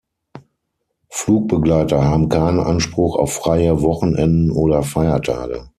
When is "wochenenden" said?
3.83-4.49